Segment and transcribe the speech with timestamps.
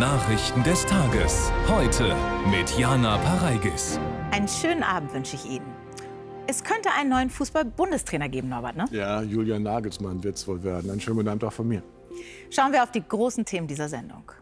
[0.00, 1.52] Nachrichten des Tages.
[1.68, 2.16] Heute
[2.50, 4.00] mit Jana Pareigis.
[4.30, 5.66] Einen schönen Abend wünsche ich Ihnen.
[6.46, 8.86] Es könnte einen neuen Fußball-Bundestrainer geben, Norbert, ne?
[8.92, 10.90] Ja, Julian Nagelsmann wird es wohl werden.
[10.90, 11.82] Einen schönen guten Abend auch von mir.
[12.48, 14.32] Schauen wir auf die großen Themen dieser Sendung.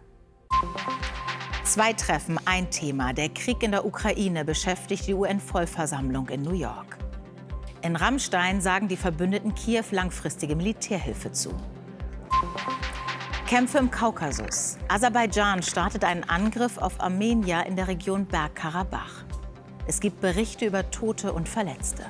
[1.64, 3.12] Zwei Treffen, ein Thema.
[3.12, 6.98] Der Krieg in der Ukraine beschäftigt die UN-Vollversammlung in New York.
[7.82, 11.50] In Rammstein sagen die Verbündeten Kiew langfristige Militärhilfe zu.
[13.48, 14.76] Kämpfe im Kaukasus.
[14.88, 19.24] Aserbaidschan startet einen Angriff auf Armenier in der Region Bergkarabach.
[19.86, 22.04] Es gibt Berichte über Tote und Verletzte.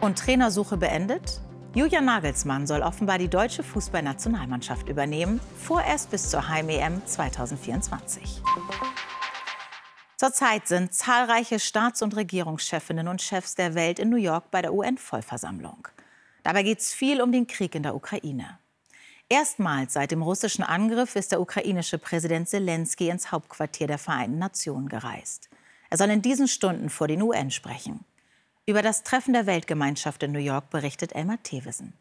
[0.00, 1.42] Und Trainersuche beendet?
[1.74, 8.40] Julian Nagelsmann soll offenbar die deutsche Fußballnationalmannschaft übernehmen, vorerst bis zur Heim-EM 2024.
[10.16, 14.72] Zurzeit sind zahlreiche Staats- und Regierungschefinnen und Chefs der Welt in New York bei der
[14.72, 15.88] UN-Vollversammlung.
[16.42, 18.61] Dabei geht es viel um den Krieg in der Ukraine.
[19.32, 24.90] Erstmals seit dem russischen Angriff ist der ukrainische Präsident Zelensky ins Hauptquartier der Vereinten Nationen
[24.90, 25.48] gereist.
[25.88, 28.04] Er soll in diesen Stunden vor den UN sprechen.
[28.66, 31.94] Über das Treffen der Weltgemeinschaft in New York berichtet Elmar Thewesen.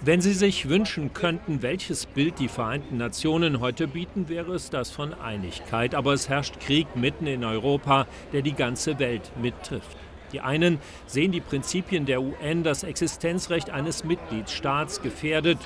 [0.00, 4.92] Wenn Sie sich wünschen könnten, welches Bild die Vereinten Nationen heute bieten, wäre es das
[4.92, 5.96] von Einigkeit.
[5.96, 9.96] Aber es herrscht Krieg mitten in Europa, der die ganze Welt mittrifft.
[10.32, 15.58] Die einen sehen die Prinzipien der UN, das Existenzrecht eines Mitgliedstaats gefährdet.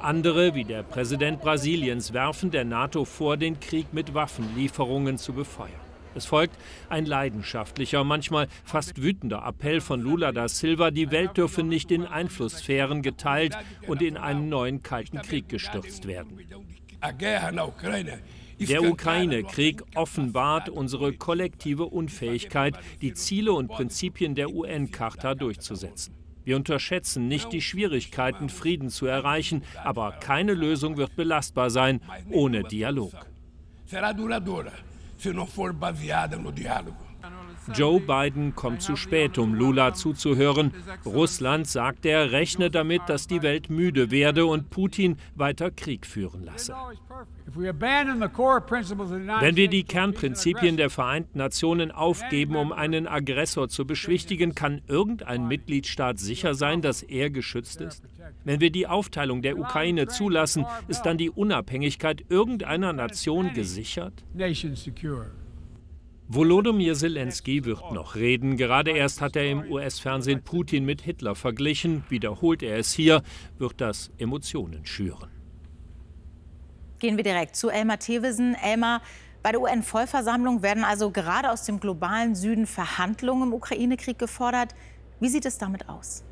[0.00, 5.70] Andere, wie der Präsident Brasiliens, werfen der NATO vor, den Krieg mit Waffenlieferungen zu befeuern.
[6.14, 6.56] Es folgt
[6.88, 12.04] ein leidenschaftlicher, manchmal fast wütender Appell von Lula da Silva, die Welt dürfe nicht in
[12.04, 13.56] Einflusssphären geteilt
[13.86, 16.38] und in einen neuen Kalten Krieg gestürzt werden.
[18.58, 26.21] Der Ukraine-Krieg offenbart unsere kollektive Unfähigkeit, die Ziele und Prinzipien der UN-Charta durchzusetzen.
[26.44, 32.62] Wir unterschätzen nicht die Schwierigkeiten, Frieden zu erreichen, aber keine Lösung wird belastbar sein ohne
[32.64, 33.12] Dialog
[35.22, 37.11] se não for baseada no diálogo.
[37.74, 40.72] Joe Biden kommt zu spät, um Lula zuzuhören.
[41.04, 46.44] Russland, sagt er, rechne damit, dass die Welt müde werde und Putin weiter Krieg führen
[46.44, 46.74] lasse.
[47.54, 55.46] Wenn wir die Kernprinzipien der Vereinten Nationen aufgeben, um einen Aggressor zu beschwichtigen, kann irgendein
[55.46, 58.02] Mitgliedstaat sicher sein, dass er geschützt ist?
[58.44, 64.24] Wenn wir die Aufteilung der Ukraine zulassen, ist dann die Unabhängigkeit irgendeiner Nation gesichert?
[66.34, 68.56] Volodymyr Zelensky wird noch reden.
[68.56, 72.04] Gerade erst hat er im US-Fernsehen Putin mit Hitler verglichen.
[72.08, 73.22] Wiederholt er es hier,
[73.58, 75.30] wird das Emotionen schüren.
[77.00, 78.54] Gehen wir direkt zu Elmar Thewesen.
[78.54, 79.02] Elmar,
[79.42, 84.74] bei der UN-Vollversammlung werden also gerade aus dem globalen Süden Verhandlungen im Ukraine-Krieg gefordert.
[85.20, 86.24] Wie sieht es damit aus?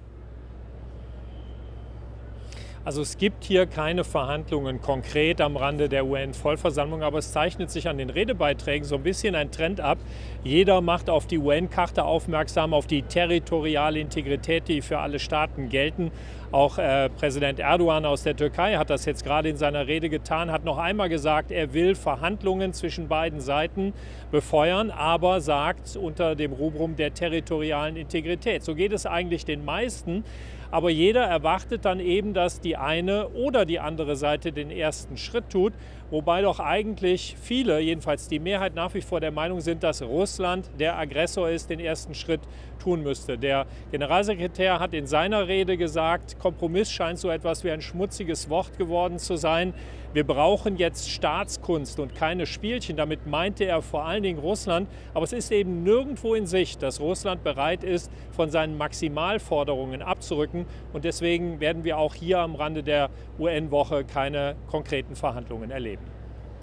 [2.82, 7.88] Also es gibt hier keine Verhandlungen konkret am Rande der UN-Vollversammlung, aber es zeichnet sich
[7.88, 9.98] an den Redebeiträgen so ein bisschen ein Trend ab.
[10.44, 16.10] Jeder macht auf die UN-Karte aufmerksam, auf die territoriale Integrität, die für alle Staaten gelten.
[16.52, 20.50] Auch äh, Präsident Erdogan aus der Türkei hat das jetzt gerade in seiner Rede getan,
[20.50, 23.92] hat noch einmal gesagt, er will Verhandlungen zwischen beiden Seiten
[24.32, 28.64] befeuern, aber sagt unter dem Rubrum der territorialen Integrität.
[28.64, 30.24] So geht es eigentlich den meisten.
[30.70, 35.50] Aber jeder erwartet dann eben, dass die eine oder die andere Seite den ersten Schritt
[35.50, 35.72] tut,
[36.10, 40.70] wobei doch eigentlich viele, jedenfalls die Mehrheit nach wie vor der Meinung sind, dass Russland
[40.78, 42.40] der Aggressor ist, den ersten Schritt
[42.78, 43.38] tun müsste.
[43.38, 48.76] Der Generalsekretär hat in seiner Rede gesagt, Kompromiss scheint so etwas wie ein schmutziges Wort
[48.78, 49.74] geworden zu sein.
[50.12, 52.96] Wir brauchen jetzt Staatskunst und keine Spielchen.
[52.96, 54.88] Damit meinte er vor allen Dingen Russland.
[55.14, 60.66] Aber es ist eben nirgendwo in Sicht, dass Russland bereit ist, von seinen Maximalforderungen abzurücken.
[60.92, 65.99] Und deswegen werden wir auch hier am Rande der UN-Woche keine konkreten Verhandlungen erleben.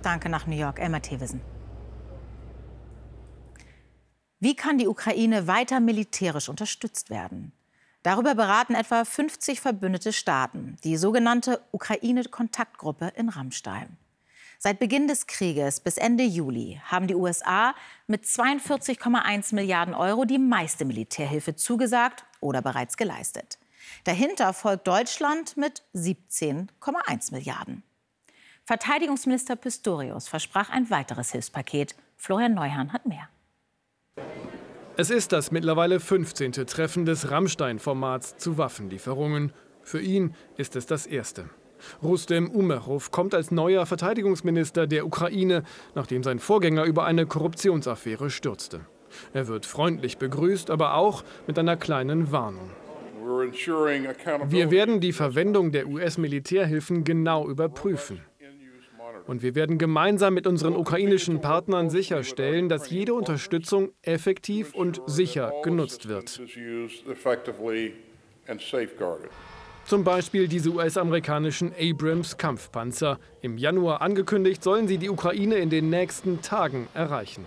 [0.02, 1.42] Danke nach New York, Emma Thewesen.
[4.40, 7.54] Wie kann die Ukraine weiter militärisch unterstützt werden?
[8.04, 13.98] Darüber beraten etwa 50 verbündete Staaten, die sogenannte Ukraine-Kontaktgruppe in Rammstein.
[14.60, 17.76] Seit Beginn des Krieges bis Ende Juli haben die USA
[18.08, 23.60] mit 42,1 Milliarden Euro die meiste Militärhilfe zugesagt oder bereits geleistet.
[24.04, 27.84] Dahinter folgt Deutschland mit 17,1 Milliarden.
[28.68, 31.96] Verteidigungsminister Pistorius versprach ein weiteres Hilfspaket.
[32.18, 33.30] Florian Neuhan hat mehr.
[34.98, 36.52] Es ist das mittlerweile 15.
[36.52, 39.54] Treffen des Rammstein-Formats zu Waffenlieferungen.
[39.84, 41.50] Für ihn ist es das erste.
[42.04, 45.64] Rustem Umerov kommt als neuer Verteidigungsminister der Ukraine,
[45.96, 48.82] nachdem sein Vorgänger über eine Korruptionsaffäre stürzte.
[49.32, 52.70] Er wird freundlich begrüßt, aber auch mit einer kleinen Warnung.
[54.50, 58.20] Wir werden die Verwendung der US-Militärhilfen genau überprüfen.
[59.28, 65.52] Und wir werden gemeinsam mit unseren ukrainischen Partnern sicherstellen, dass jede Unterstützung effektiv und sicher
[65.64, 66.42] genutzt wird.
[69.86, 73.20] Zum Beispiel diese US-amerikanischen Abrams-Kampfpanzer.
[73.42, 77.46] Im Januar angekündigt, sollen sie die Ukraine in den nächsten Tagen erreichen.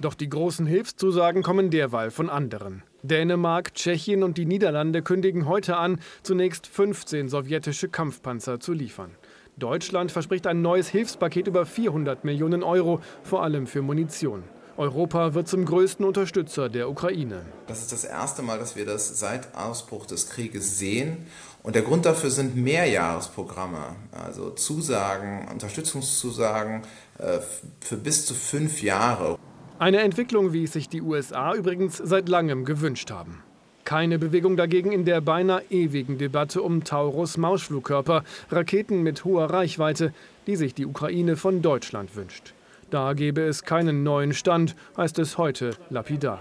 [0.00, 2.82] Doch die großen Hilfszusagen kommen derweil von anderen.
[3.02, 9.12] Dänemark, Tschechien und die Niederlande kündigen heute an, zunächst 15 sowjetische Kampfpanzer zu liefern.
[9.58, 14.42] Deutschland verspricht ein neues Hilfspaket über 400 Millionen Euro, vor allem für Munition.
[14.76, 17.40] Europa wird zum größten Unterstützer der Ukraine.
[17.66, 21.26] Das ist das erste Mal, dass wir das seit Ausbruch des Krieges sehen.
[21.62, 26.82] Und der Grund dafür sind Mehrjahresprogramme, also Zusagen, Unterstützungszusagen
[27.16, 27.38] äh,
[27.80, 29.38] für bis zu fünf Jahre.
[29.78, 33.42] Eine Entwicklung, wie es sich die USA übrigens seit langem gewünscht haben.
[33.86, 40.12] Keine Bewegung dagegen in der beinahe ewigen Debatte um Taurus-Mauschflugkörper, Raketen mit hoher Reichweite,
[40.48, 42.52] die sich die Ukraine von Deutschland wünscht.
[42.90, 46.40] Da gebe es keinen neuen Stand, heißt es heute lapidar.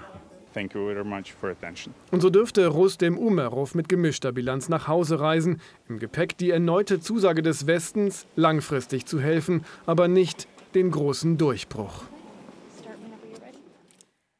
[2.09, 5.61] Und so dürfte Rustem Umerov mit gemischter Bilanz nach Hause reisen.
[5.87, 12.05] Im Gepäck die erneute Zusage des Westens, langfristig zu helfen, aber nicht den großen Durchbruch.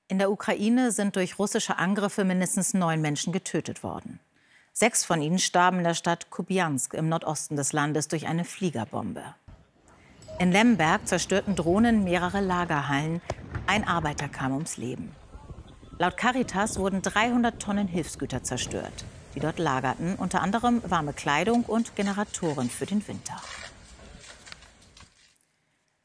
[0.07, 4.19] In der Ukraine sind durch russische Angriffe mindestens neun Menschen getötet worden.
[4.72, 9.24] Sechs von ihnen starben in der Stadt Kupiansk im Nordosten des Landes durch eine Fliegerbombe.
[10.38, 13.19] In Lemberg zerstörten Drohnen mehrere Lagerhallen.
[13.66, 15.16] Ein Arbeiter kam ums Leben.
[15.98, 21.96] Laut Caritas wurden 300 Tonnen Hilfsgüter zerstört, die dort lagerten, unter anderem warme Kleidung und
[21.96, 23.42] Generatoren für den Winter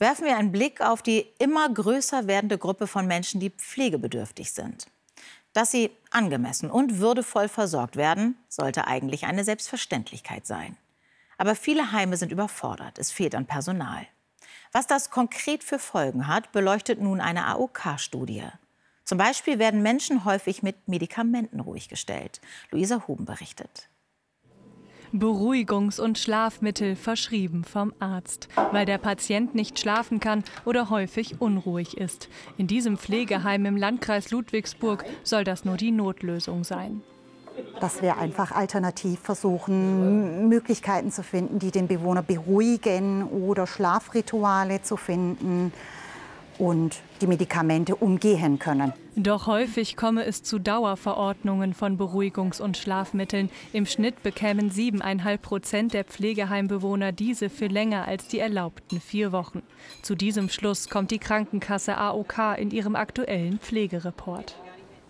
[0.01, 4.89] werfen wir einen Blick auf die immer größer werdende Gruppe von Menschen, die pflegebedürftig sind.
[5.53, 10.77] Dass sie angemessen und würdevoll versorgt werden, sollte eigentlich eine Selbstverständlichkeit sein.
[11.39, 14.07] Aber viele Heime sind überfordert, es fehlt an Personal.
[14.73, 18.45] Was das konkret für Folgen hat, beleuchtet nun eine AOK-Studie.
[19.05, 22.41] Zum Beispiel werden Menschen häufig mit Medikamenten ruhig gestellt.
[22.71, 23.90] Luisa Huben berichtet.
[25.13, 31.97] Beruhigungs- und Schlafmittel verschrieben vom Arzt, weil der Patient nicht schlafen kann oder häufig unruhig
[31.97, 32.29] ist.
[32.59, 37.03] In diesem Pflegeheim im Landkreis Ludwigsburg soll das nur die Notlösung sein.
[37.81, 44.97] Dass wir einfach alternativ versuchen, Möglichkeiten zu finden, die den Bewohner beruhigen oder Schlafrituale zu
[44.97, 45.73] finden
[46.61, 48.93] und die Medikamente umgehen können.
[49.17, 53.51] Doch häufig komme es zu Dauerverordnungen von Beruhigungs- und Schlafmitteln.
[53.73, 59.63] Im Schnitt bekämen 7,5 Prozent der Pflegeheimbewohner diese für länger als die erlaubten vier Wochen.
[60.03, 64.55] Zu diesem Schluss kommt die Krankenkasse AOK in ihrem aktuellen Pflegereport.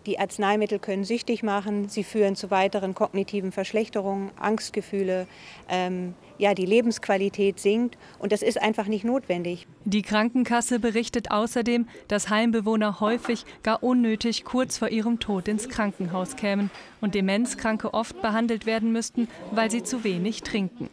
[0.06, 5.26] Die Arzneimittel können süchtig machen, sie führen zu weiteren kognitiven Verschlechterungen, Angstgefühle,
[5.68, 9.66] ähm, ja, die Lebensqualität sinkt und das ist einfach nicht notwendig.
[9.84, 16.36] Die Krankenkasse berichtet außerdem, dass Heimbewohner häufig gar unnötig kurz vor ihrem Tod ins Krankenhaus
[16.36, 16.70] kämen
[17.02, 20.88] und Demenzkranke oft behandelt werden müssten, weil sie zu wenig trinken.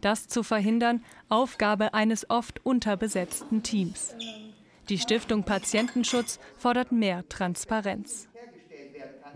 [0.00, 4.14] Das zu verhindern, Aufgabe eines oft unterbesetzten Teams.
[4.88, 8.28] Die Stiftung Patientenschutz fordert mehr Transparenz.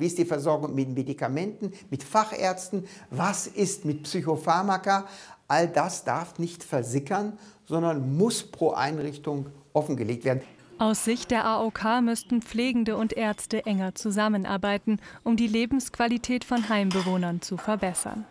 [0.02, 2.88] Wie ist die Versorgung mit Medikamenten, mit Fachärzten?
[3.11, 5.06] Was ist mit Psychopharmaka?
[5.47, 10.42] All das darf nicht versickern, sondern muss pro Einrichtung offengelegt werden.
[10.78, 17.40] Aus Sicht der AOK müssten Pflegende und Ärzte enger zusammenarbeiten, um die Lebensqualität von Heimbewohnern
[17.40, 18.25] zu verbessern.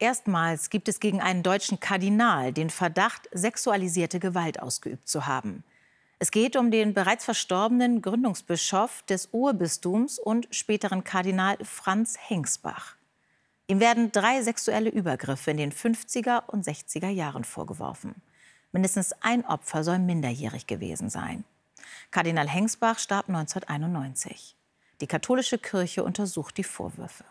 [0.00, 5.62] Erstmals gibt es gegen einen deutschen Kardinal den Verdacht, sexualisierte Gewalt ausgeübt zu haben.
[6.22, 12.96] Es geht um den bereits verstorbenen Gründungsbischof des Urbistums und späteren Kardinal Franz Hengsbach.
[13.68, 18.16] Ihm werden drei sexuelle Übergriffe in den 50er und 60er Jahren vorgeworfen.
[18.70, 21.44] Mindestens ein Opfer soll minderjährig gewesen sein.
[22.10, 24.56] Kardinal Hengsbach starb 1991.
[25.00, 27.24] Die katholische Kirche untersucht die Vorwürfe.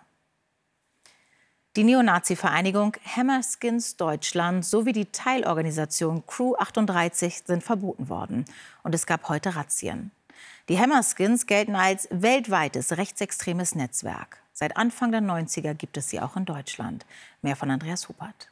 [1.76, 8.46] Die Neonazi-Vereinigung Hammerskins Deutschland sowie die Teilorganisation Crew 38 sind verboten worden.
[8.82, 10.10] Und es gab heute Razzien.
[10.68, 14.42] Die Hammerskins gelten als weltweites rechtsextremes Netzwerk.
[14.52, 17.06] Seit Anfang der 90er gibt es sie auch in Deutschland.
[17.44, 18.50] Mehr von Andreas Huppert.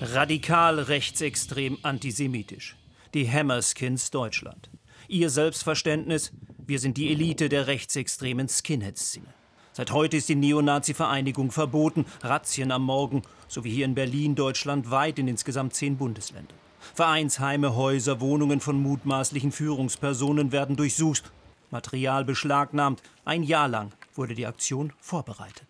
[0.00, 2.76] Radikal rechtsextrem antisemitisch.
[3.12, 4.70] Die Hammerskins Deutschland.
[5.08, 9.41] Ihr Selbstverständnis, wir sind die Elite der rechtsextremen Skinhead-Szene.
[9.74, 15.18] Seit heute ist die Neonazi-Vereinigung verboten, Razzien am Morgen, so wie hier in Berlin, deutschlandweit
[15.18, 16.58] in insgesamt zehn Bundesländern.
[16.94, 21.32] Vereinsheime, Häuser, Wohnungen von mutmaßlichen Führungspersonen werden durchsucht,
[21.70, 23.02] Material beschlagnahmt.
[23.24, 25.66] Ein Jahr lang wurde die Aktion vorbereitet.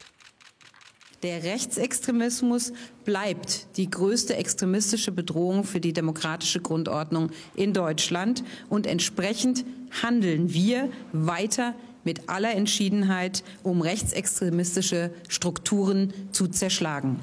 [1.23, 2.73] Der Rechtsextremismus
[3.05, 8.43] bleibt die größte extremistische Bedrohung für die demokratische Grundordnung in Deutschland.
[8.69, 9.65] Und entsprechend
[10.03, 17.21] handeln wir weiter mit aller Entschiedenheit, um rechtsextremistische Strukturen zu zerschlagen.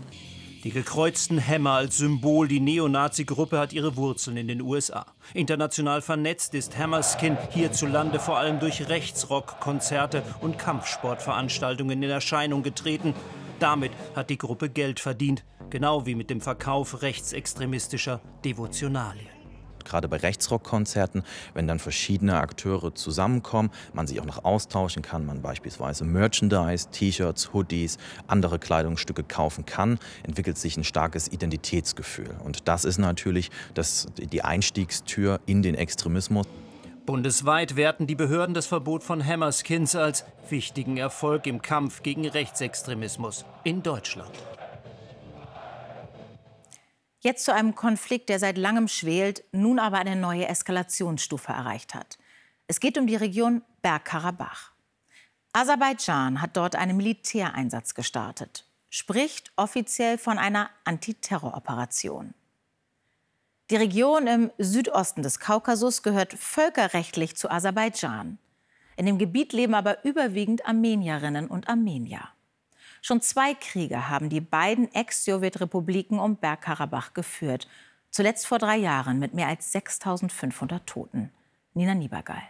[0.63, 5.05] Die gekreuzten Hämmer als Symbol, die Neonazi-Gruppe hat ihre Wurzeln in den USA.
[5.33, 13.13] International vernetzt ist Hammerskin hierzulande vor allem durch Rechtsrock-Konzerte und Kampfsportveranstaltungen in Erscheinung getreten.
[13.59, 19.38] Damit hat die Gruppe Geld verdient, genau wie mit dem Verkauf rechtsextremistischer Devotionalien
[19.89, 25.41] gerade bei Rechtsrockkonzerten, wenn dann verschiedene Akteure zusammenkommen, man sich auch noch austauschen kann, man
[25.41, 32.35] beispielsweise Merchandise, T-Shirts, Hoodies, andere Kleidungsstücke kaufen kann, entwickelt sich ein starkes Identitätsgefühl.
[32.43, 36.45] Und das ist natürlich das, die Einstiegstür in den Extremismus.
[37.05, 43.45] Bundesweit werten die Behörden das Verbot von Hammerskins als wichtigen Erfolg im Kampf gegen Rechtsextremismus
[43.63, 44.29] in Deutschland.
[47.21, 52.17] Jetzt zu einem Konflikt, der seit langem schwelt, nun aber eine neue Eskalationsstufe erreicht hat.
[52.67, 54.71] Es geht um die Region Bergkarabach.
[55.51, 62.33] Aserbaidschan hat dort einen Militäreinsatz gestartet, spricht offiziell von einer Antiterroroperation.
[63.69, 68.37] Die Region im Südosten des Kaukasus gehört völkerrechtlich zu Aserbaidschan.
[68.95, 72.29] In dem Gebiet leben aber überwiegend Armenierinnen und Armenier.
[73.01, 77.67] Schon zwei Kriege haben die beiden Ex-Sowjetrepubliken um Bergkarabach geführt.
[78.11, 81.31] Zuletzt vor drei Jahren mit mehr als 6500 Toten.
[81.73, 82.41] Nina Niebergall.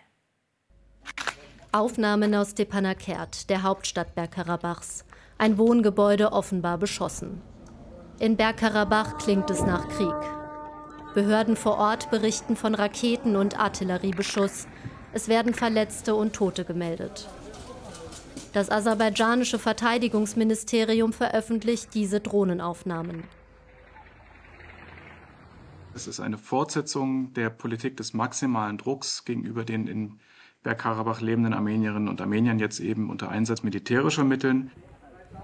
[1.71, 5.05] Aufnahmen aus Stepanakert, der Hauptstadt Bergkarabachs.
[5.37, 7.41] Ein Wohngebäude offenbar beschossen.
[8.19, 10.15] In Bergkarabach klingt es nach Krieg.
[11.13, 14.67] Behörden vor Ort berichten von Raketen- und Artilleriebeschuss.
[15.13, 17.29] Es werden Verletzte und Tote gemeldet.
[18.53, 23.23] Das aserbaidschanische Verteidigungsministerium veröffentlicht diese Drohnenaufnahmen.
[25.93, 30.19] Es ist eine Fortsetzung der Politik des maximalen Drucks gegenüber den in
[30.63, 34.71] Bergkarabach lebenden Armenierinnen und Armeniern, jetzt eben unter Einsatz militärischer Mitteln.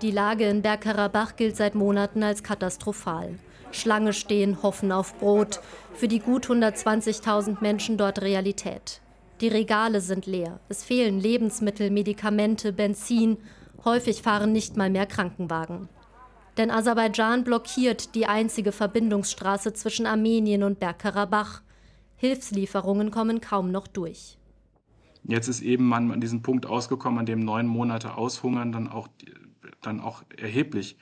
[0.01, 3.37] Die Lage in Bergkarabach gilt seit Monaten als katastrophal.
[3.71, 5.61] Schlange stehen, hoffen auf Brot.
[5.93, 9.01] Für die gut 120.000 Menschen dort Realität.
[9.41, 10.61] Die Regale sind leer.
[10.69, 13.37] Es fehlen Lebensmittel, Medikamente, Benzin.
[13.83, 15.89] Häufig fahren nicht mal mehr Krankenwagen.
[16.57, 21.61] Denn Aserbaidschan blockiert die einzige Verbindungsstraße zwischen Armenien und Bergkarabach.
[22.15, 24.37] Hilfslieferungen kommen kaum noch durch.
[25.23, 29.09] Jetzt ist eben man an diesem Punkt ausgekommen, an dem neun Monate Aushungern dann auch,
[29.81, 30.97] dann auch erheblich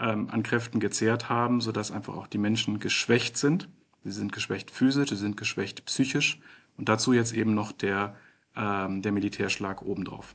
[0.00, 3.68] ähm, an Kräften gezehrt haben, sodass einfach auch die Menschen geschwächt sind.
[4.02, 6.40] Sie sind geschwächt physisch, sie sind geschwächt psychisch
[6.78, 8.16] und dazu jetzt eben noch der,
[8.56, 10.34] ähm, der Militärschlag obendrauf.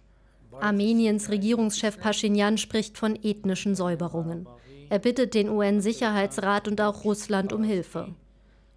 [0.60, 4.48] Armeniens Regierungschef Pashinyan spricht von ethnischen Säuberungen.
[4.90, 8.14] Er bittet den UN-Sicherheitsrat und auch Russland um Hilfe.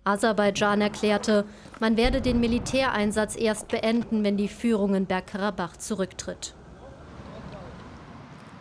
[0.04, 1.44] Aserbaidschan erklärte,
[1.80, 6.54] man werde den Militäreinsatz erst beenden, wenn die Führung in Bergkarabach zurücktritt.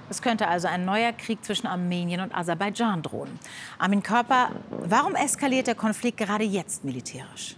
[0.09, 3.39] Es könnte also ein neuer Krieg zwischen Armenien und Aserbaidschan drohen.
[3.77, 7.55] Armin Körper, warum eskaliert der Konflikt gerade jetzt militärisch?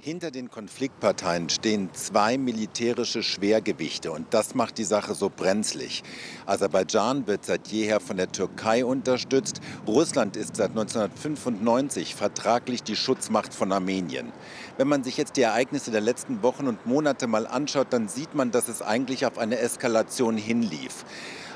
[0.00, 6.04] Hinter den Konfliktparteien stehen zwei militärische Schwergewichte und das macht die Sache so brenzlig.
[6.46, 9.60] Aserbaidschan wird seit jeher von der Türkei unterstützt.
[9.84, 14.32] Russland ist seit 1995 vertraglich die Schutzmacht von Armenien.
[14.76, 18.32] Wenn man sich jetzt die Ereignisse der letzten Wochen und Monate mal anschaut, dann sieht
[18.34, 21.04] man, dass es eigentlich auf eine Eskalation hinlief.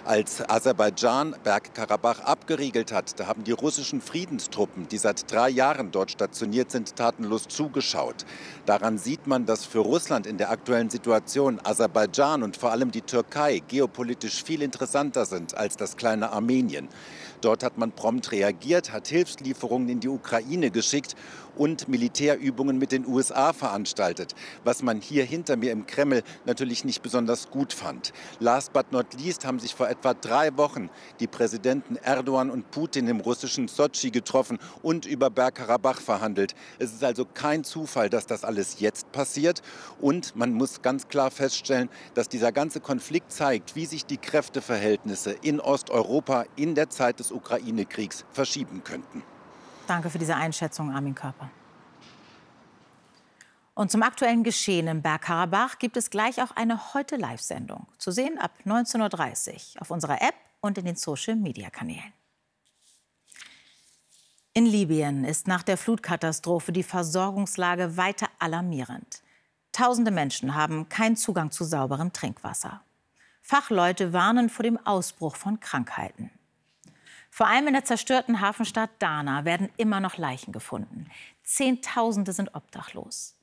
[0.06, 6.10] Als Aserbaidschan Bergkarabach abgeriegelt hat, da haben die russischen Friedenstruppen, die seit drei Jahren dort
[6.10, 8.24] stationiert sind, tatenlos zugeschaut.
[8.64, 13.02] Daran sieht man, dass für Russland in der aktuellen Situation Aserbaidschan und vor allem die
[13.02, 16.88] Türkei geopolitisch viel interessanter sind als das kleine Armenien.
[17.40, 21.16] Dort hat man prompt reagiert, hat Hilfslieferungen in die Ukraine geschickt
[21.56, 27.02] und Militärübungen mit den USA veranstaltet, was man hier hinter mir im Kreml natürlich nicht
[27.02, 28.12] besonders gut fand.
[28.38, 33.08] Last but not least haben sich vor etwa drei Wochen die Präsidenten Erdogan und Putin
[33.08, 36.54] im russischen Sochi getroffen und über Bergkarabach verhandelt.
[36.78, 39.62] Es ist also kein Zufall, dass das alles jetzt passiert
[40.00, 45.32] und man muss ganz klar feststellen, dass dieser ganze Konflikt zeigt, wie sich die Kräfteverhältnisse
[45.42, 49.22] in Osteuropa in der Zeit des Ukraine-Kriegs verschieben könnten.
[49.86, 51.50] Danke für diese Einschätzung, Armin Körper.
[53.74, 57.86] Und zum aktuellen Geschehen im Bergkarabach gibt es gleich auch eine Heute-Live-Sendung.
[57.98, 62.12] Zu sehen ab 19.30 Uhr auf unserer App und in den Social-Media-Kanälen.
[64.52, 69.22] In Libyen ist nach der Flutkatastrophe die Versorgungslage weiter alarmierend.
[69.72, 72.82] Tausende Menschen haben keinen Zugang zu sauberem Trinkwasser.
[73.40, 76.30] Fachleute warnen vor dem Ausbruch von Krankheiten.
[77.30, 81.08] Vor allem in der zerstörten Hafenstadt Dana werden immer noch Leichen gefunden.
[81.44, 83.36] Zehntausende sind obdachlos.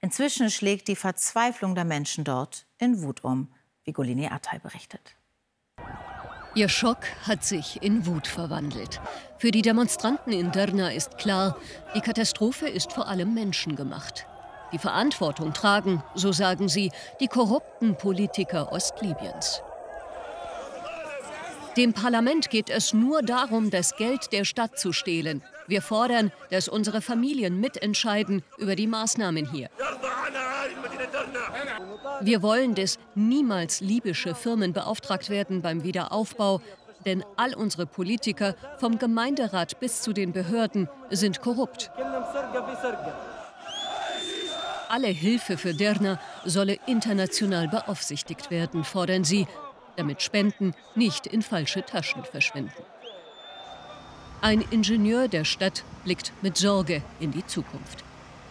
[0.00, 3.52] Inzwischen schlägt die Verzweiflung der Menschen dort in Wut um,
[3.84, 5.16] wie Golini Atay berichtet.
[6.54, 9.00] Ihr Schock hat sich in Wut verwandelt.
[9.38, 11.56] Für die Demonstranten in Derna ist klar,
[11.94, 14.26] die Katastrophe ist vor allem menschengemacht.
[14.72, 19.62] Die Verantwortung tragen, so sagen sie, die korrupten Politiker Ostlibyens.
[21.76, 25.42] Dem Parlament geht es nur darum, das Geld der Stadt zu stehlen.
[25.66, 29.70] Wir fordern, dass unsere Familien mitentscheiden über die Maßnahmen hier.
[32.20, 36.60] Wir wollen, dass niemals libysche Firmen beauftragt werden beim Wiederaufbau,
[37.06, 41.90] denn all unsere Politiker, vom Gemeinderat bis zu den Behörden, sind korrupt.
[44.88, 49.46] Alle Hilfe für Derna solle international beaufsichtigt werden, fordern sie,
[49.96, 52.82] damit Spenden nicht in falsche Taschen verschwinden.
[54.40, 58.02] Ein Ingenieur der Stadt blickt mit Sorge in die Zukunft.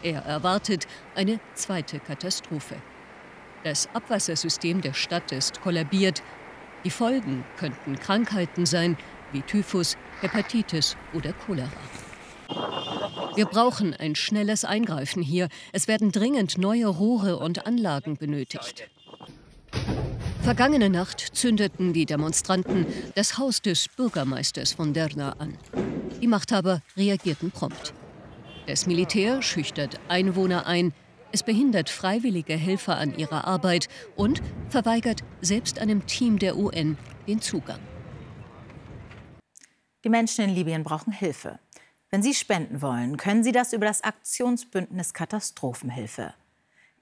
[0.03, 2.75] Er erwartet eine zweite Katastrophe.
[3.63, 6.23] Das Abwassersystem der Stadt ist kollabiert.
[6.83, 8.97] Die Folgen könnten Krankheiten sein
[9.31, 11.69] wie Typhus, Hepatitis oder Cholera.
[13.35, 15.47] Wir brauchen ein schnelles Eingreifen hier.
[15.71, 18.89] Es werden dringend neue Rohre und Anlagen benötigt.
[20.43, 25.55] Vergangene Nacht zündeten die Demonstranten das Haus des Bürgermeisters von Derna an.
[26.19, 27.93] Die Machthaber reagierten prompt.
[28.65, 30.93] Das Militär schüchtert Einwohner ein,
[31.31, 37.39] es behindert freiwillige Helfer an ihrer Arbeit und verweigert selbst einem Team der UN den
[37.39, 37.79] Zugang.
[40.03, 41.59] Die Menschen in Libyen brauchen Hilfe.
[42.09, 46.33] Wenn sie spenden wollen, können sie das über das Aktionsbündnis Katastrophenhilfe.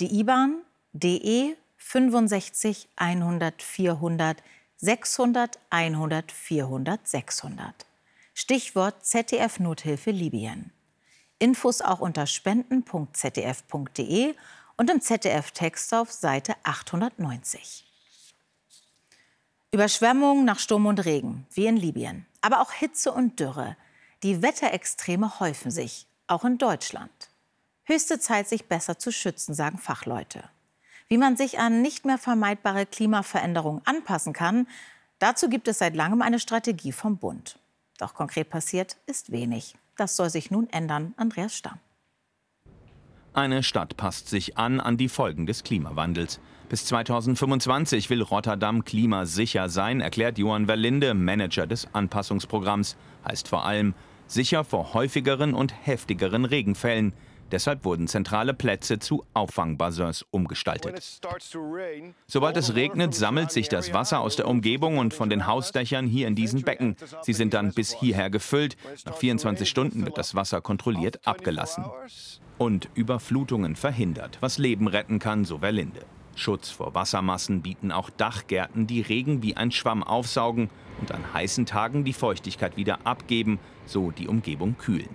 [0.01, 4.43] Die IBAN DE 65 100 400
[4.77, 7.87] 600 100 400 600.
[8.35, 10.71] Stichwort ZDF Nothilfe Libyen.
[11.39, 14.35] Infos auch unter spenden.zdf.de
[14.77, 17.85] und im ZDF Text auf Seite 890.
[19.71, 23.77] Überschwemmungen nach Sturm und Regen, wie in Libyen, aber auch Hitze und Dürre.
[24.23, 27.29] Die Wetterextreme häufen sich, auch in Deutschland.
[27.85, 30.49] Höchste Zeit, sich besser zu schützen, sagen Fachleute.
[31.11, 34.67] Wie man sich an nicht mehr vermeidbare Klimaveränderungen anpassen kann,
[35.17, 37.57] dazu gibt es seit langem eine Strategie vom Bund.
[37.97, 39.75] Doch konkret passiert ist wenig.
[39.97, 41.15] Das soll sich nun ändern.
[41.17, 41.79] Andreas Stamm.
[43.33, 46.39] Eine Stadt passt sich an an die Folgen des Klimawandels.
[46.69, 52.97] Bis 2025 will Rotterdam klimasicher sein, erklärt Johann Verlinde, Manager des Anpassungsprogramms.
[53.25, 53.95] Heißt vor allem
[54.27, 57.13] sicher vor häufigeren und heftigeren Regenfällen.
[57.51, 61.21] Deshalb wurden zentrale Plätze zu Auffangbassins umgestaltet.
[62.27, 66.27] Sobald es regnet, sammelt sich das Wasser aus der Umgebung und von den Hausdächern hier
[66.27, 66.95] in diesen Becken.
[67.21, 68.77] Sie sind dann bis hierher gefüllt.
[69.05, 71.85] Nach 24 Stunden wird das Wasser kontrolliert abgelassen.
[72.57, 76.01] Und Überflutungen verhindert, was Leben retten kann, so Verlinde.
[76.35, 80.69] Schutz vor Wassermassen bieten auch Dachgärten, die Regen wie ein Schwamm aufsaugen
[81.01, 85.09] und an heißen Tagen die Feuchtigkeit wieder abgeben, so die Umgebung kühlen.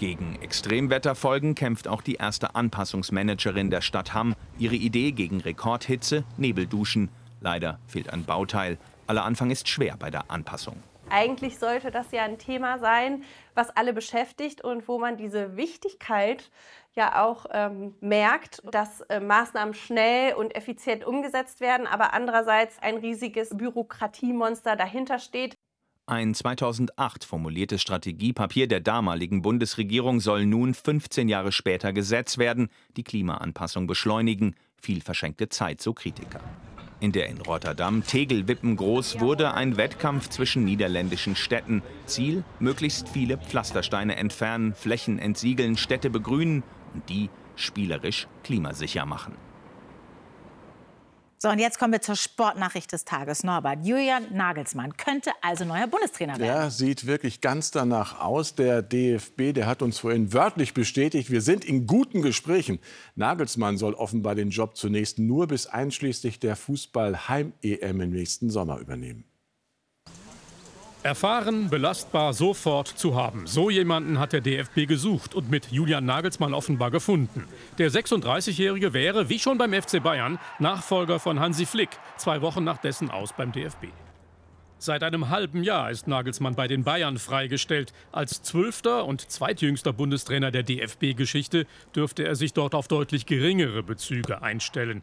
[0.00, 4.34] Gegen Extremwetterfolgen kämpft auch die erste Anpassungsmanagerin der Stadt Hamm.
[4.58, 7.10] Ihre Idee gegen Rekordhitze, Nebelduschen.
[7.42, 8.78] Leider fehlt ein Bauteil.
[9.06, 10.82] Aller Anfang ist schwer bei der Anpassung.
[11.10, 16.50] Eigentlich sollte das ja ein Thema sein, was alle beschäftigt und wo man diese Wichtigkeit
[16.94, 22.96] ja auch ähm, merkt, dass äh, Maßnahmen schnell und effizient umgesetzt werden, aber andererseits ein
[22.96, 25.58] riesiges Bürokratiemonster dahinter steht.
[26.10, 33.04] Ein 2008 formuliertes Strategiepapier der damaligen Bundesregierung soll nun 15 Jahre später Gesetz werden, die
[33.04, 34.56] Klimaanpassung beschleunigen.
[34.76, 36.40] Viel verschenkte Zeit, so Kritiker.
[36.98, 41.80] In der in Rotterdam Tegelwippen groß wurde ein Wettkampf zwischen niederländischen Städten.
[42.06, 49.36] Ziel: möglichst viele Pflastersteine entfernen, Flächen entsiegeln, Städte begrünen und die spielerisch klimasicher machen.
[51.42, 53.44] So, und jetzt kommen wir zur Sportnachricht des Tages.
[53.44, 56.42] Norbert, Julian Nagelsmann könnte also neuer Bundestrainer werden.
[56.42, 58.56] Der sieht wirklich ganz danach aus.
[58.56, 62.78] Der DFB, der hat uns vorhin wörtlich bestätigt, wir sind in guten Gesprächen.
[63.14, 69.24] Nagelsmann soll offenbar den Job zunächst nur bis einschließlich der Fußball-Heim-EM im nächsten Sommer übernehmen.
[71.02, 73.46] Erfahren, belastbar, sofort zu haben.
[73.46, 77.46] So jemanden hat der DFB gesucht und mit Julian Nagelsmann offenbar gefunden.
[77.78, 82.76] Der 36-Jährige wäre, wie schon beim FC Bayern, Nachfolger von Hansi Flick, zwei Wochen nach
[82.76, 83.86] dessen Aus beim DFB.
[84.76, 87.94] Seit einem halben Jahr ist Nagelsmann bei den Bayern freigestellt.
[88.12, 94.42] Als zwölfter und zweitjüngster Bundestrainer der DFB-Geschichte dürfte er sich dort auf deutlich geringere Bezüge
[94.42, 95.02] einstellen.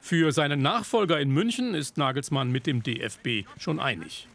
[0.00, 4.28] Für seinen Nachfolger in München ist Nagelsmann mit dem DFB schon einig.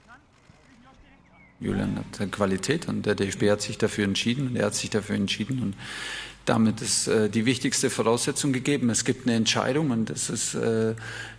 [1.62, 5.16] Julian hat Qualität und der DFB hat sich dafür entschieden und er hat sich dafür
[5.16, 5.76] entschieden und
[6.46, 8.90] damit ist äh, die wichtigste Voraussetzung gegeben.
[8.90, 10.92] Es gibt eine Entscheidung und es ist, äh,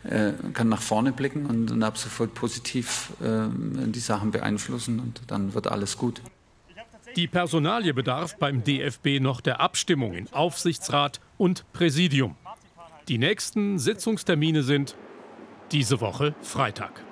[0.04, 3.48] äh, kann nach vorne blicken und, und ab sofort positiv äh,
[3.88, 6.22] die Sachen beeinflussen und dann wird alles gut.
[7.16, 12.37] Die Personalie bedarf beim DFB noch der Abstimmung in Aufsichtsrat und Präsidium.
[13.08, 14.96] Die nächsten Sitzungstermine sind
[15.72, 17.02] diese Woche Freitag.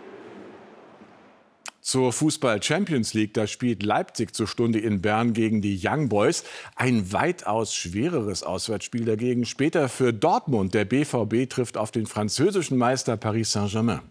[1.91, 6.45] Zur Fußball Champions League, da spielt Leipzig zur Stunde in Bern gegen die Young Boys.
[6.77, 10.73] Ein weitaus schwereres Auswärtsspiel dagegen später für Dortmund.
[10.73, 14.03] Der BVB trifft auf den französischen Meister Paris Saint-Germain.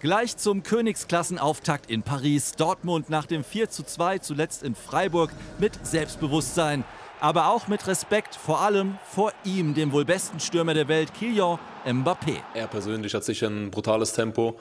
[0.00, 2.56] Gleich zum Königsklassenauftakt in Paris.
[2.56, 6.82] Dortmund nach dem 4:2 zuletzt in Freiburg mit Selbstbewusstsein.
[7.20, 11.60] Aber auch mit Respekt, vor allem vor ihm, dem wohl besten Stürmer der Welt, Kylian
[11.86, 12.40] Mbappé.
[12.54, 14.58] Er persönlich hat sicher ein brutales Tempo.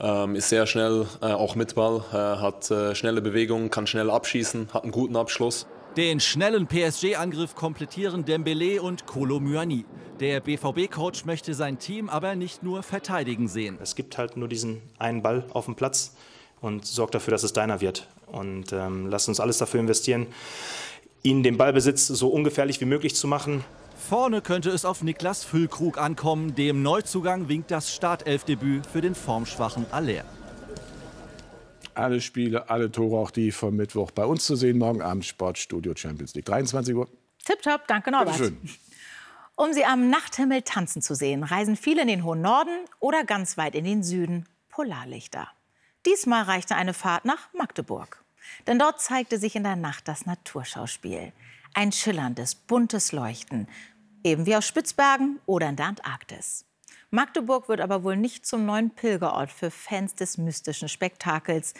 [0.00, 4.10] Ähm, ist sehr schnell, äh, auch mit Ball, äh, hat äh, schnelle Bewegungen, kann schnell
[4.10, 5.66] abschießen, hat einen guten Abschluss.
[5.96, 9.84] Den schnellen PSG-Angriff komplettieren Dembélé und Kolo Muani.
[10.20, 13.78] Der BVB-Coach möchte sein Team aber nicht nur verteidigen sehen.
[13.82, 16.14] Es gibt halt nur diesen einen Ball auf dem Platz
[16.60, 18.06] und sorgt dafür, dass es deiner wird.
[18.26, 20.28] Und ähm, lass uns alles dafür investieren,
[21.22, 23.64] ihn den Ballbesitz so ungefährlich wie möglich zu machen.
[24.08, 26.54] Vorne könnte es auf Niklas Füllkrug ankommen.
[26.54, 30.24] Dem Neuzugang winkt das Startelfdebüt für den formschwachen Aller.
[31.94, 34.78] Alle Spiele, alle Tore, auch die vom Mittwoch bei uns zu sehen.
[34.78, 36.46] Morgen Abend Sportstudio Champions League.
[36.46, 37.08] 23 Uhr.
[37.44, 38.36] Tipptopp, danke Norbert.
[38.36, 38.58] Schön.
[39.54, 43.58] Um sie am Nachthimmel tanzen zu sehen, reisen viele in den hohen Norden oder ganz
[43.58, 44.48] weit in den Süden.
[44.70, 45.48] Polarlichter.
[46.06, 48.24] Diesmal reichte eine Fahrt nach Magdeburg.
[48.66, 51.32] Denn dort zeigte sich in der Nacht das Naturschauspiel.
[51.74, 53.68] Ein schillerndes, buntes Leuchten,
[54.24, 56.64] eben wie auf Spitzbergen oder in der Antarktis.
[57.10, 61.74] Magdeburg wird aber wohl nicht zum neuen Pilgerort für Fans des mystischen Spektakels.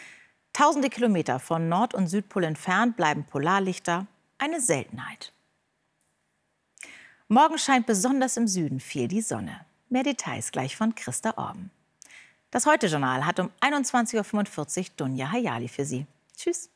[0.53, 5.31] Tausende Kilometer von Nord- und Südpol entfernt bleiben Polarlichter eine Seltenheit.
[7.29, 9.65] Morgen scheint besonders im Süden viel die Sonne.
[9.87, 11.71] Mehr Details gleich von Christa Orben.
[12.49, 16.05] Das Heute-Journal hat um 21.45 Uhr Dunja Hayali für Sie.
[16.35, 16.69] Tschüss.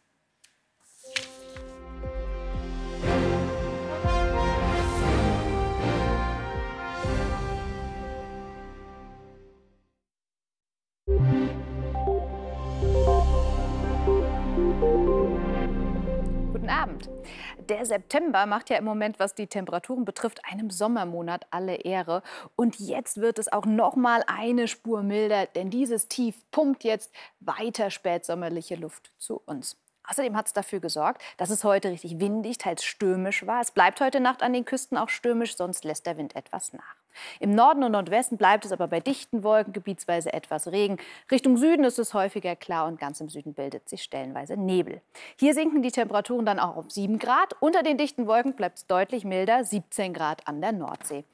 [17.70, 22.22] Der September macht ja im Moment, was die Temperaturen betrifft, einem Sommermonat alle Ehre.
[22.56, 27.12] Und jetzt wird es auch noch mal eine Spur milder, denn dieses Tief pumpt jetzt
[27.40, 29.78] weiter spätsommerliche Luft zu uns.
[30.08, 33.62] Außerdem hat es dafür gesorgt, dass es heute richtig windig, teils stürmisch war.
[33.62, 37.05] Es bleibt heute Nacht an den Küsten auch stürmisch, sonst lässt der Wind etwas nach.
[37.40, 40.98] Im Norden und Nordwesten bleibt es aber bei dichten Wolken, gebietsweise etwas Regen.
[41.32, 45.02] Richtung Süden ist es häufiger klar und ganz im Süden bildet sich stellenweise Nebel.
[45.38, 47.56] Hier sinken die Temperaturen dann auch auf 7 Grad.
[47.60, 51.26] Unter den dichten Wolken bleibt es deutlich milder, 17 Grad an der Nordsee.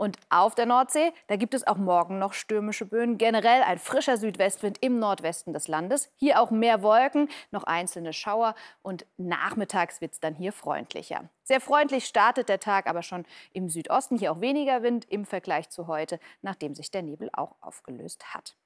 [0.00, 3.18] Und auf der Nordsee, da gibt es auch morgen noch stürmische Böen.
[3.18, 6.10] Generell ein frischer Südwestwind im Nordwesten des Landes.
[6.16, 11.28] Hier auch mehr Wolken, noch einzelne Schauer und nachmittags wird es dann hier freundlicher.
[11.42, 14.16] Sehr freundlich startet der Tag aber schon im Südosten.
[14.16, 18.56] Hier auch weniger Wind im Vergleich zu heute, nachdem sich der Nebel auch aufgelöst hat.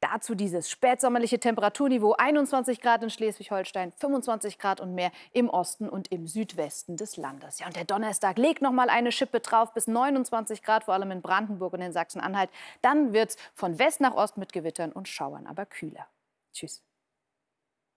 [0.00, 6.10] Dazu dieses spätsommerliche Temperaturniveau 21 Grad in Schleswig-Holstein, 25 Grad und mehr im Osten und
[6.10, 7.58] im Südwesten des Landes.
[7.58, 11.10] Ja, und der Donnerstag legt noch mal eine Schippe drauf bis 29 Grad, vor allem
[11.10, 12.50] in Brandenburg und in Sachsen-Anhalt.
[12.82, 16.06] Dann wird es von West nach Ost mit Gewittern und Schauern aber kühler.
[16.52, 16.82] Tschüss.